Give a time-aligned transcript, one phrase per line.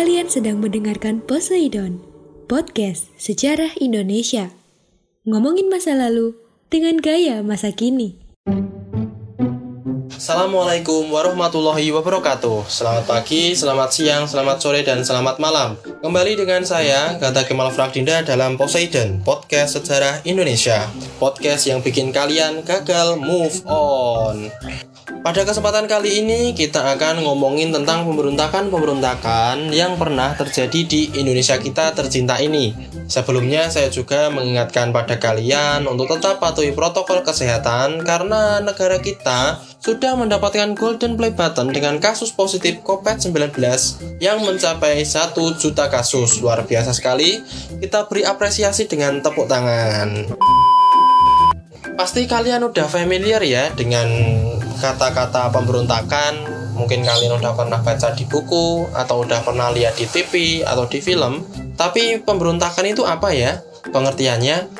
[0.00, 2.00] Kalian sedang mendengarkan Poseidon,
[2.48, 4.48] podcast sejarah Indonesia.
[5.28, 6.40] Ngomongin masa lalu
[6.72, 8.16] dengan gaya masa kini.
[10.08, 17.20] Assalamualaikum warahmatullahi wabarakatuh Selamat pagi, selamat siang, selamat sore, dan selamat malam Kembali dengan saya,
[17.20, 20.88] Gata Kemal Frakdinda dalam Poseidon Podcast Sejarah Indonesia
[21.20, 24.48] Podcast yang bikin kalian gagal move on
[25.20, 31.92] pada kesempatan kali ini kita akan ngomongin tentang pemberontakan-pemberontakan yang pernah terjadi di Indonesia kita
[31.92, 32.72] tercinta ini.
[33.10, 40.14] Sebelumnya saya juga mengingatkan pada kalian untuk tetap patuhi protokol kesehatan karena negara kita sudah
[40.14, 43.50] mendapatkan golden play button dengan kasus positif COVID-19
[44.22, 46.38] yang mencapai 1 juta kasus.
[46.38, 47.42] Luar biasa sekali.
[47.82, 50.30] Kita beri apresiasi dengan tepuk tangan.
[52.00, 54.08] Pasti kalian udah familiar ya dengan
[54.80, 60.64] kata-kata pemberontakan mungkin kalian udah pernah baca di buku atau udah pernah lihat di TV
[60.64, 61.44] atau di film
[61.76, 63.60] tapi pemberontakan itu apa ya
[63.92, 64.72] pengertiannya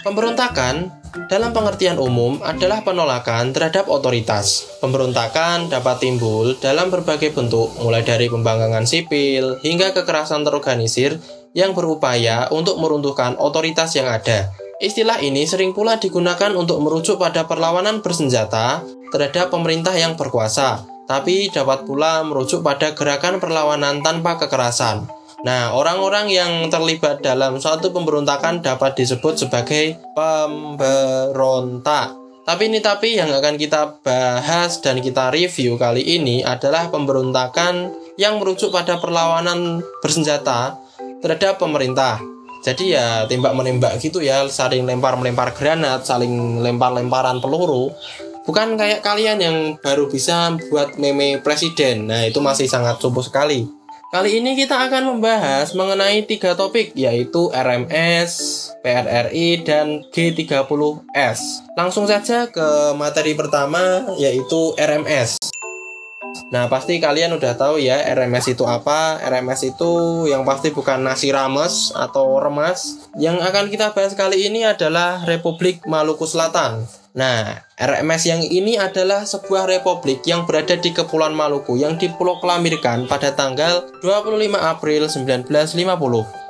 [0.00, 0.96] pemberontakan
[1.28, 4.64] dalam pengertian umum adalah penolakan terhadap otoritas.
[4.80, 11.20] Pemberontakan dapat timbul dalam berbagai bentuk, mulai dari pembangkangan sipil hingga kekerasan terorganisir
[11.52, 14.48] yang berupaya untuk meruntuhkan otoritas yang ada.
[14.80, 18.80] Istilah ini sering pula digunakan untuk merujuk pada perlawanan bersenjata
[19.12, 25.04] terhadap pemerintah yang berkuasa, tapi dapat pula merujuk pada gerakan perlawanan tanpa kekerasan.
[25.44, 32.16] Nah, orang-orang yang terlibat dalam suatu pemberontakan dapat disebut sebagai pemberontak.
[32.48, 38.40] Tapi ini tapi yang akan kita bahas dan kita review kali ini adalah pemberontakan yang
[38.40, 40.80] merujuk pada perlawanan bersenjata
[41.20, 42.39] terhadap pemerintah.
[42.60, 47.92] Jadi ya tembak menembak gitu ya, saling lempar melempar granat, saling lempar lemparan peluru.
[48.44, 52.08] Bukan kayak kalian yang baru bisa buat meme presiden.
[52.08, 53.68] Nah, itu masih sangat subuh sekali.
[54.10, 58.32] Kali ini kita akan membahas mengenai tiga topik yaitu RMS,
[58.82, 61.62] PRRI, dan G30S.
[61.78, 65.38] Langsung saja ke materi pertama yaitu RMS.
[66.50, 69.22] Nah, pasti kalian udah tahu ya RMS itu apa.
[69.22, 73.06] RMS itu yang pasti bukan nasi rames atau remas.
[73.14, 76.90] Yang akan kita bahas kali ini adalah Republik Maluku Selatan.
[77.10, 83.34] Nah, RMS yang ini adalah sebuah republik yang berada di Kepulauan Maluku yang dipulokelamirkan pada
[83.34, 85.74] tanggal 25 April 1950.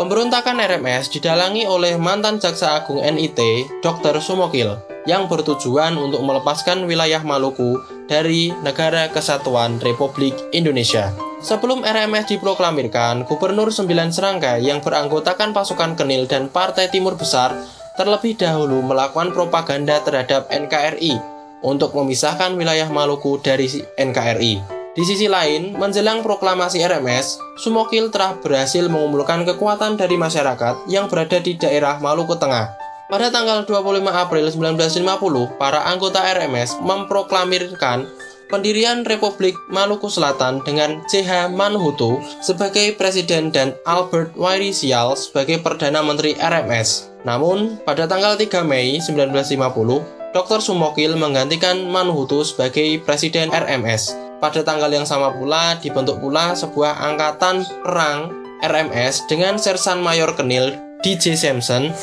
[0.00, 4.16] Pemberontakan RMS didalangi oleh mantan Jaksa Agung NIT, Dr.
[4.16, 7.76] Sumokil, yang bertujuan untuk melepaskan wilayah Maluku
[8.06, 11.10] dari Negara Kesatuan Republik Indonesia.
[11.42, 17.52] Sebelum RMS diproklamirkan, Gubernur Sembilan Serangga yang beranggotakan pasukan Kenil dan Partai Timur Besar
[17.94, 21.18] terlebih dahulu melakukan propaganda terhadap NKRI
[21.64, 24.76] untuk memisahkan wilayah Maluku dari NKRI.
[24.96, 31.36] Di sisi lain, menjelang proklamasi RMS, Sumokil telah berhasil mengumpulkan kekuatan dari masyarakat yang berada
[31.36, 32.85] di daerah Maluku Tengah.
[33.06, 38.02] Pada tanggal 25 April 1950, para anggota RMS memproklamirkan
[38.50, 46.02] pendirian Republik Maluku Selatan dengan CH Manhutu sebagai presiden dan Albert Wairi Sial sebagai Perdana
[46.02, 47.06] Menteri RMS.
[47.22, 50.58] Namun, pada tanggal 3 Mei 1950, Dr.
[50.58, 54.18] Sumokil menggantikan Manhutu sebagai presiden RMS.
[54.42, 58.34] Pada tanggal yang sama pula dibentuk pula sebuah angkatan perang
[58.66, 60.74] RMS dengan Sersan Mayor Kenil
[61.06, 61.94] DJ Sampson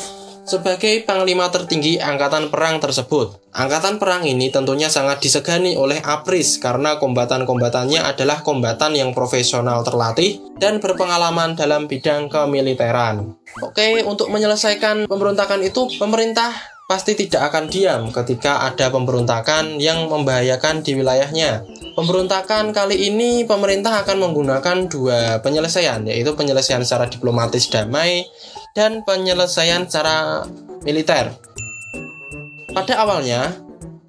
[0.44, 3.40] sebagai panglima tertinggi angkatan perang tersebut.
[3.56, 10.38] Angkatan perang ini tentunya sangat disegani oleh APRIS karena kombatan-kombatannya adalah kombatan yang profesional terlatih
[10.60, 13.34] dan berpengalaman dalam bidang kemiliteran.
[13.64, 16.52] Oke, untuk menyelesaikan pemberontakan itu, pemerintah
[16.84, 21.64] pasti tidak akan diam ketika ada pemberontakan yang membahayakan di wilayahnya.
[21.96, 28.26] Pemberontakan kali ini pemerintah akan menggunakan dua penyelesaian, yaitu penyelesaian secara diplomatis damai
[28.74, 30.42] dan penyelesaian secara
[30.82, 31.30] militer.
[32.74, 33.54] Pada awalnya,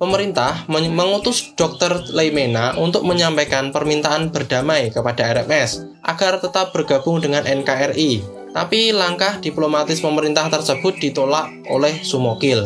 [0.02, 2.10] pemerintah mengutus Dr.
[2.12, 8.26] Leimena untuk menyampaikan permintaan berdamai kepada RMS agar tetap bergabung dengan NKRI.
[8.58, 12.66] Tapi langkah diplomatis pemerintah tersebut ditolak oleh Sumokil.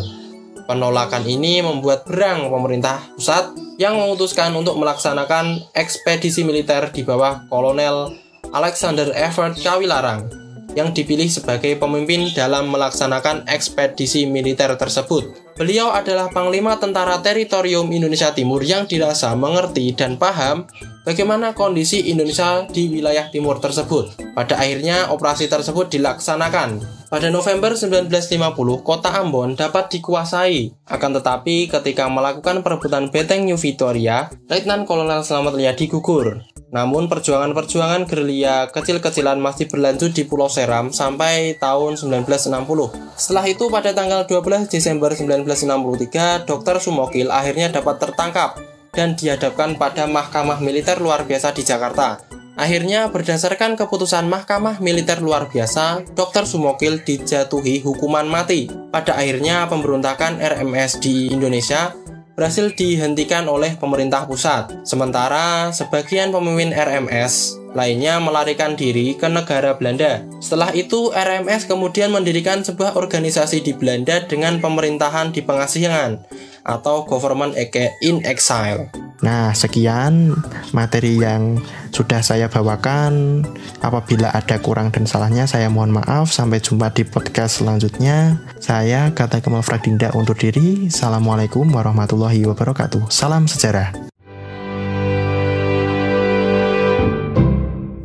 [0.69, 8.13] Penolakan ini membuat berang pemerintah pusat yang memutuskan untuk melaksanakan ekspedisi militer di bawah Kolonel
[8.53, 15.49] Alexander Everett Kawilarang yang dipilih sebagai pemimpin dalam melaksanakan ekspedisi militer tersebut.
[15.59, 20.63] Beliau adalah Panglima Tentara Teritorium Indonesia Timur yang dirasa mengerti dan paham
[21.03, 24.15] bagaimana kondisi Indonesia di wilayah timur tersebut.
[24.37, 26.79] Pada akhirnya operasi tersebut dilaksanakan.
[27.09, 30.71] Pada November 1950, kota Ambon dapat dikuasai.
[30.85, 36.39] Akan tetapi ketika melakukan perebutan Beteng New Victoria, Letnan Kolonel Slamet Riyadi gugur.
[36.69, 43.17] Namun perjuangan-perjuangan gerilya kecil-kecilan masih berlanjut di Pulau Seram sampai tahun 1960.
[43.17, 46.77] Setelah itu pada tanggal 12 Desember 1963, Dr.
[46.77, 48.61] Sumokil akhirnya dapat tertangkap
[48.93, 52.21] dan dihadapkan pada Mahkamah Militer Luar Biasa di Jakarta.
[52.59, 56.43] Akhirnya berdasarkan keputusan Mahkamah Militer Luar Biasa, Dr.
[56.43, 58.67] Sumokil dijatuhi hukuman mati.
[58.91, 61.95] Pada akhirnya pemberontakan RMS di Indonesia
[62.39, 64.71] berhasil dihentikan oleh pemerintah pusat.
[64.87, 70.23] Sementara sebagian pemimpin RMS lainnya melarikan diri ke negara Belanda.
[70.39, 76.23] Setelah itu, RMS kemudian mendirikan sebuah organisasi di Belanda dengan pemerintahan di pengasingan
[76.63, 77.59] atau government
[77.99, 79.08] in exile.
[79.19, 80.35] Nah, sekian
[80.71, 81.59] materi yang
[81.91, 83.43] sudah saya bawakan.
[83.83, 86.31] Apabila ada kurang dan salahnya, saya mohon maaf.
[86.31, 88.39] Sampai jumpa di podcast selanjutnya.
[88.63, 90.87] Saya Kata Kemal Fradinda untuk diri.
[90.87, 93.11] Assalamualaikum warahmatullahi wabarakatuh.
[93.11, 93.91] Salam sejarah.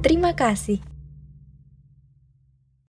[0.02, 0.93] Terima kasih.